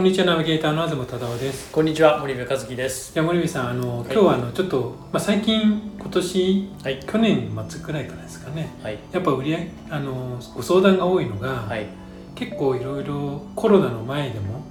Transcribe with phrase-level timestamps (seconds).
[0.00, 0.24] こんにちは。
[0.24, 1.70] ナビゲーターの東忠夫です。
[1.70, 2.18] こんにちは。
[2.20, 3.12] 森部和樹です。
[3.12, 4.06] じゃあ森部さんあのはい。
[4.06, 7.00] 今日はあのちょっと、まあ、最近今年はい。
[7.00, 8.70] 去年末くらいからですかね。
[8.82, 8.98] はい。
[9.12, 11.86] やっぱ売り上げあのご相談が多いのが、はい。
[12.34, 14.64] 結構いろいろコロナの前でも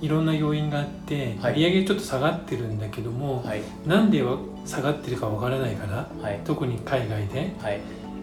[0.00, 1.52] ういろんな要因があって、はい。
[1.52, 3.60] 売り上げちょっと下がってるんだけども、んはい。
[3.84, 6.40] なんでは下がってるかわからないからはい。
[6.42, 7.80] 特に海外ではい。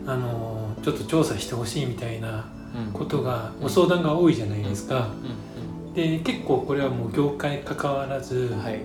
[0.08, 2.94] あのちょっと調査してほしいみたいなうん。
[2.94, 5.10] ことがご相談が多いじゃないですか。
[5.24, 5.51] うん
[5.94, 8.82] で結構これはもう業界関わらず、うんはい。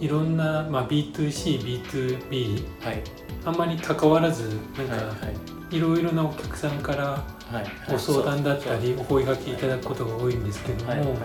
[0.00, 3.02] いろんな、まあ、B2C、B2B はい。
[3.44, 5.26] あんまり関わらずなんはいか
[5.72, 5.80] い。
[5.80, 7.04] ろいろなお客さんから
[7.50, 11.16] はいご相談だったりお声掛けいただくことが多いんですけども、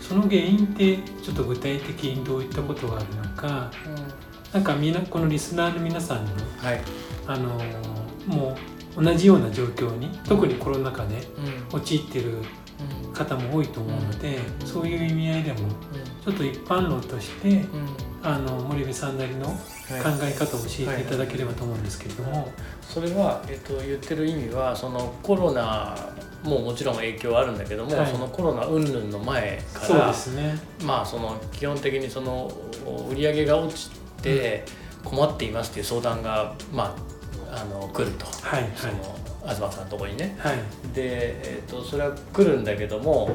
[0.00, 3.70] その原因ってちょっと具体的にどういったことがあるのか
[4.52, 6.80] なんかみなこのリスナーの皆さんの、はい。
[7.26, 7.58] あの
[8.26, 8.56] も
[8.96, 11.26] う同じような状況に特にコロナ禍で
[11.72, 11.78] うん。
[11.78, 12.44] 陥ってるうん
[13.12, 14.66] 方も多いと思うので、うん。
[14.66, 15.58] そういう意味合いでも
[16.24, 17.64] ちょっと一般論として
[18.22, 20.30] あの森部さんなりの考はい。
[20.30, 22.52] え方を教えていただければと思うんですけれども、
[22.82, 25.94] それは、えっと、言ってる意味はそのコロナ
[26.44, 28.06] ももちろん影響はあるんだけども、はい。
[28.06, 30.58] そのコロナ云々の前そうからですね。
[30.84, 32.50] まあその基本的にその
[33.10, 33.90] 売り上げが落ち
[34.22, 34.64] て
[35.04, 36.96] 困っていますっていう相談がま
[37.50, 38.72] ああの来ると、はいはい。
[38.76, 40.36] その東さんのところにね。
[40.38, 40.56] はい。
[40.94, 43.34] で、えー、とそれは来るんだけども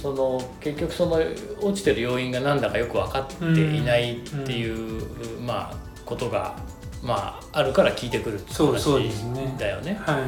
[0.00, 1.20] その結局その
[1.60, 6.56] 落ちてる要因が何だかよく分かっていないっていう、まあことが、
[7.02, 9.54] まあ、あるから聞いてくるって話ですね。
[9.58, 9.98] だよね。
[10.00, 10.20] は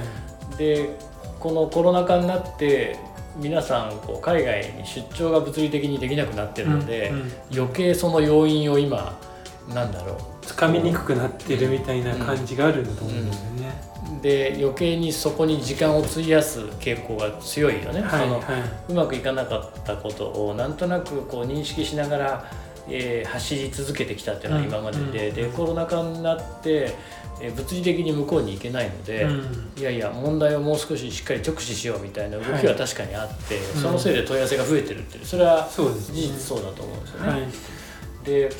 [0.54, 0.56] い。
[0.58, 0.98] で
[1.38, 2.98] このコロナ禍になって
[3.36, 7.32] 皆さんこう海外に出張が物理的にできなくなってるので、うんうん。
[7.54, 9.18] 余計その要因を今
[9.74, 13.82] なんだろつかみにくくなってるみたいな感じがあるんだと思うんですよね、
[14.18, 18.00] うで余計にそこに時間を費やす傾向が強いよね。
[18.00, 18.30] そのはい。
[18.30, 22.44] はいうまくいかなかったことをなんとなくこう認識しながら、
[22.88, 25.34] えー走り続けてきたっていうのは今までで,、うん。
[25.34, 26.94] でコロナ禍になって、
[27.40, 29.72] えー物理的に向こうに行けないので、うん。
[29.78, 33.62] いやいや問題をもう少ししっかり直視しようみたいな動きは確かにあって、ん。
[33.80, 35.82] そのせいで問い合わせが増えてるっていうそれは事
[36.12, 37.48] 実そうだと思うんですよね。
[38.22, 38.50] はいで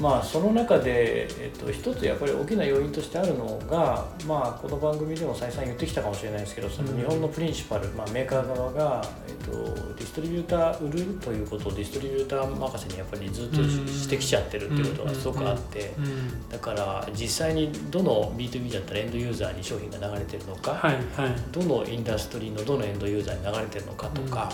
[0.00, 16.48] まあその中で、えっと、一つやっぱり大きな要因としてあるのが、まあ、この番組でも再三言ってきたかもしれないですけどその日本のプリンシパル、まあ、メーカー側が、えっと、ディストリビューター売るということをディストリビューター任せにやっぱりずっとしてきちゃってるっていうことがすごくあってうん。
[16.50, 24.52] だから実際にどの B2B だったらエンドユーザーに商品が流れてるのか、はいはいどのインダストリーのどのエンドユーザーに流れてるのかとか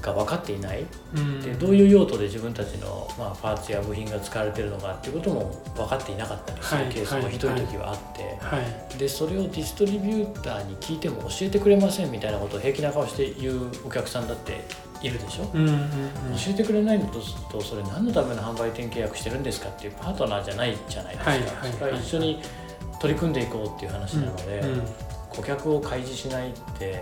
[0.00, 0.84] が分かっていない。
[1.16, 1.40] うん。
[1.40, 8.60] でどういう用途で自分たちの、まあ、パーツや部品が使われてるのかっていうことも分かっていなかったりするはいケースもはいひどい時はあって、は
[8.94, 14.64] いでそれをディストリビューターに聞いても教えてくれませんみたいなことを平気な顔して言うお客さんだって
[15.02, 15.80] いるでしょ、うんうんうん。
[16.36, 17.42] 教えてくれないのとする？
[17.52, 22.40] とそれ何のための販売店契約してるんですかっていうパートナーじゃないじゃないですか、はいはいそれは一緒に
[23.00, 24.82] 取り組んでいこうっていう話なので、うん。
[25.30, 27.00] 顧客を開示しないって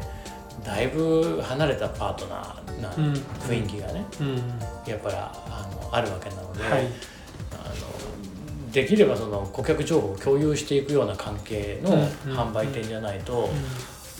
[0.64, 3.12] だいぶ離れたパートナーなうん。
[3.12, 4.36] 雰囲気がね、うん。
[4.86, 6.86] やっぱりあのあるわけなので、はい。
[7.52, 12.02] あのできればその顧客情報を共有していくような関係のうん。
[12.36, 13.48] 販売店じゃないと、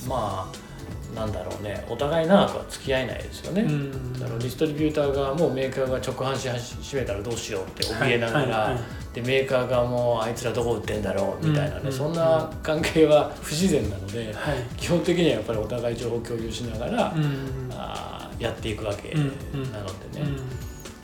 [0.09, 0.66] まあ
[1.15, 1.85] なんだろうね。
[1.89, 3.63] お互い長くは付き合えないですよね。
[3.63, 4.23] うん。
[4.23, 9.15] あのディストリビューター側もメーカーが直販し始めたらどうしようって怯えながら、はいはいはい。
[9.15, 14.59] でメーカー側もあいつらどこ売ってんだろうみたいなね、うんそんな関係は不自然なので、はい。
[14.77, 20.27] 基本的にはやっぱりお互い情報共有しながら、うんあーやっていくわけうんなのでね。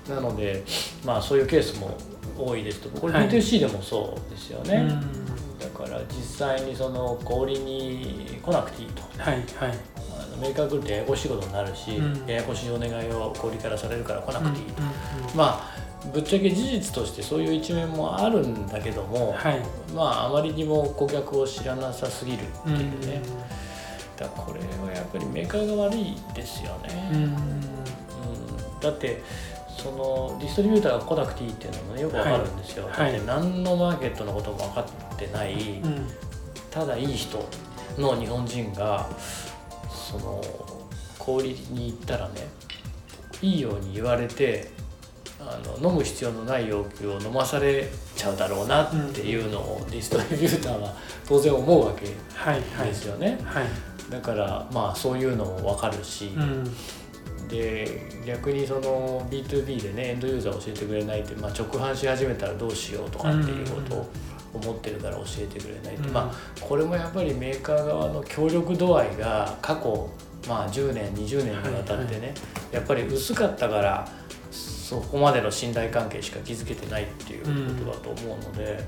[0.09, 0.15] うん。
[0.15, 0.63] なので、
[1.05, 1.97] まあ、そういうケースも
[2.37, 2.91] 多いですと。
[3.01, 3.29] これはい。
[3.31, 5.59] B2C でもそうですよね、うん。
[5.59, 9.03] だから実際にその小売りに来なくていいと。
[9.19, 9.92] はいはい
[10.43, 12.27] あのメーカー来るとややこしいことになるし、うん。
[12.27, 14.89] ややこしいお願いを小売りからされるから来なくていいと、うん
[15.37, 19.61] まあぶっちゃけ事実としてそういう一面もあるんだけども、はい。
[19.95, 23.23] まああまりにも顧客を知らなさすぎるってうんいうね、
[24.17, 27.23] だからこれはやっぱりメーカーが悪いですよね、うん。
[27.23, 27.37] うん。
[28.81, 29.23] だって
[29.69, 33.13] そのディストリビューターが来なくていいっていうのもねよくわかるんですよ、はい。
[33.13, 35.55] だって何のマーケットのことも分かってない、
[35.85, 36.09] うん。
[36.69, 37.39] ただいい人
[37.97, 39.09] の日本人が
[40.13, 40.43] その
[41.19, 42.49] 小売りに行ったらね
[43.41, 44.71] いいように言われて
[45.41, 50.95] あの飲む必要のない要求を飲まされちゃうだろうなっていうのをディストリビューターは
[51.27, 53.39] 当然思うわけはいはいですよね。
[53.45, 53.67] はい
[54.11, 56.65] だからまあそういうのも分かるし、うん。
[57.49, 64.09] で逆にその B2B でねエンドユーザー教えてくれないって、まあ、直販し始めたらどうしようとかっていうことを
[64.55, 70.09] 思ってるから教えてくれないって、うんまあこれもやっぱりメーカー側の協力度合いが過去、
[70.49, 72.35] まあ、10年20年にわたってね、
[72.71, 74.09] やっぱり薄かったから
[74.51, 77.45] そこまでの信頼関係しか築けてないっていう
[77.85, 78.85] ことだと思うので、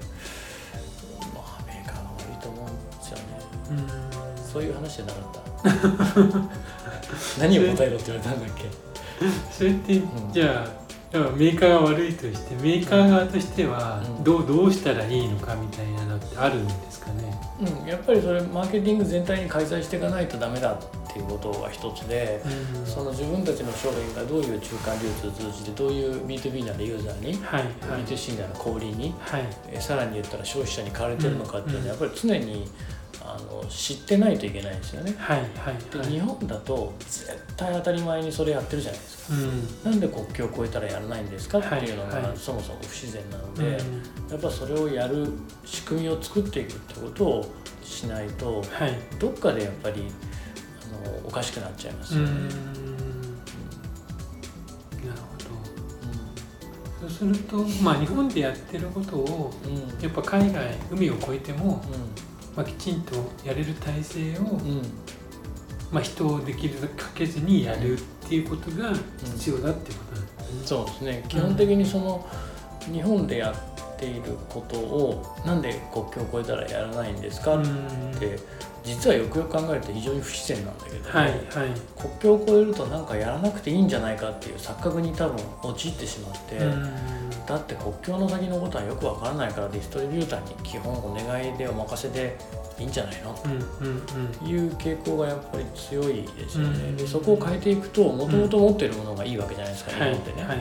[1.35, 3.25] まあメーカーが悪いと思うんですよね。
[3.71, 7.41] うんそういう話じゃなかった？
[7.41, 8.65] 何を答えろって言われたんだっけ？
[9.51, 10.03] それって、ん
[10.33, 10.84] じゃあ
[11.15, 14.25] だからメーカーが悪いとしてメーカー側としてはうん。
[14.25, 17.33] どうどうしたらいいのかみたいなのってあるんですかね？
[17.61, 20.79] うん、やっぱりそれマーケティング全体に開催していかないとダメだっ
[21.13, 22.43] ていうことが一つで、
[22.77, 22.85] うん。
[22.87, 28.03] その自分たちの商品がどういう中間流通を通じてどういう B2B ならユーザーに、はいはい。
[28.05, 29.43] B2C なら小売りにはい。
[29.71, 32.07] えさらに言ったら消費者に買われてるのかっていうのはやうん。
[32.07, 32.69] っぱり常に
[33.35, 35.13] あの知ってないといけないんですよね。
[35.19, 35.77] はいはいはい。
[36.05, 37.27] で日本だと絶
[37.57, 39.35] 対当たり前にそれやってるじゃないですか。
[39.35, 43.79] うんなんで国境を越えたらやらないんですかっていうのがはいはいそもそも不自然なのうんで、
[44.31, 45.27] やっぱそれをやる
[45.65, 47.53] 仕組みを作っていくってことを
[47.83, 48.97] しないとはい。
[49.19, 50.05] どっかでやっぱり
[51.05, 52.27] あのおかしくなっちゃいますよね。
[52.31, 52.55] うんな
[55.15, 55.27] るほ
[57.05, 57.09] ど。
[57.09, 61.83] そうするとまあ日本でやってることをうんうんやっぱ海外海を越えても、
[62.57, 63.15] まあ、きちんと
[63.45, 64.83] やれる体制を、うん。
[65.93, 68.93] まあ、人をできるだけかけずにやるっていうことが
[69.37, 70.67] 必要だっていうことなんですね。
[70.67, 71.25] そうですね。
[71.29, 72.27] 基本的にその
[72.93, 78.19] 日本でやっていることをなんで国境を越えたらやらないんですかっうん。
[78.19, 78.39] て
[78.85, 81.41] 実はよくよく考えると非常に不自然なんだけども、はいはい。
[81.97, 86.57] 国境を越えるとなんかやらなくていいんじゃないかっていう錯覚に多分陥ってしまって。
[86.59, 86.95] うん。
[87.47, 92.39] だって国境の先のことはよくわからないからディストリビューターに基本お願いでお任せで
[92.79, 93.35] いいんじゃないの？
[93.35, 100.59] という傾向がやっぱり強いですよね、うんでそこを変えていくともともと持っているものがいいわけじゃないですか、日本ってね、はい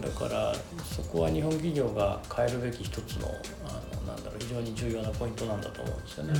[0.00, 0.54] だから
[0.84, 3.28] そこは日本企業が変えるべき一つの
[3.66, 3.72] あ
[4.06, 6.34] のなんだろう非常に重要なポイントなんだと思うんですよね。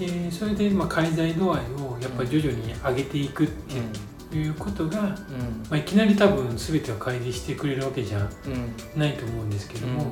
[0.00, 5.08] うんでそれでまあ介在度合いをやっぱり徐々に上げていくっていうことが、うん。
[5.08, 5.16] ま
[5.72, 9.00] あ、いきなり多分全てを開示してくれるわけじゃうん。
[9.00, 10.10] ないと思うんですけども、うん。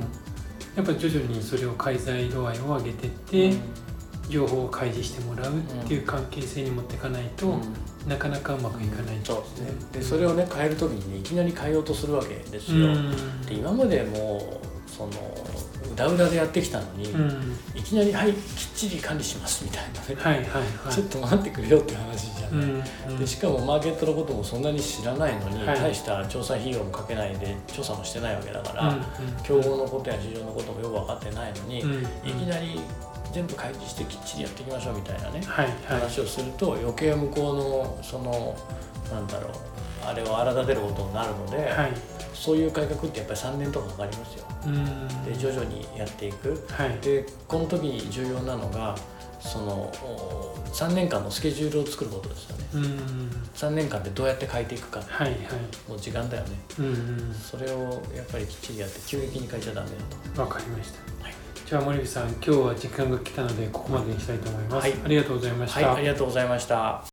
[0.75, 3.53] やっぱ徐々にそれを介在度合いを上げてって、
[4.29, 7.61] 情報を開示してもらうっていう関係性に持っていかないと、うん。
[8.07, 9.71] なかなかうまくいかないそうですね。
[9.93, 12.87] でそれをね変える時にねいきなり変えようとするわけですよ。
[12.87, 13.41] うん。
[13.45, 15.09] で今までもうその
[15.91, 17.57] うだうだでやってきたのに、うん。
[17.75, 18.39] いきなり「はいきっ
[18.75, 20.93] ちり管理します」みたいなね、はいはいはい。
[20.93, 23.17] ちょっと待ってくれよって話じゃない、うんうん。
[23.17, 25.79] でしかもマーケットのこともそんなに知らないのに、はい。
[25.79, 29.03] 大した調査費用もかけないで調査もしてないわけだから、うん
[29.43, 32.01] 競合のことや市場のこともよく分かってないのに、うんうん。
[32.01, 32.79] いきなり
[33.33, 36.01] 全部開示してきっちりやっていきましょうみたいなね、はいはい。
[36.01, 38.55] 話をすると余計向こうのその
[39.11, 39.51] なんだろう
[40.07, 41.93] あれを荒立てることになるので、はい
[42.33, 44.45] そういう改革ってやっぱり3年とかかかりますよ。
[44.65, 46.65] うんで徐々にやっていく。
[46.69, 48.95] はいでこの時に重要なのが
[49.39, 49.73] その
[50.03, 52.65] お3年間のスケジュールを作ることですよね。
[52.73, 55.39] うん3年間でどうやって変えていくかはいはい
[55.87, 56.49] もう時間だよね。
[57.33, 59.87] それをやっぱりきっちりやって急激に変えちゃダメ
[60.35, 61.33] だわかりました、はい
[61.65, 65.71] じゃあ森口さん今日は時間が来たのでここまでにしたいと思います、はいありがとうございまと。
[65.71, 67.12] した、はい、ありがとうございました。